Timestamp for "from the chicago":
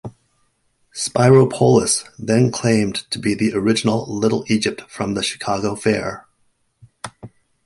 4.89-5.75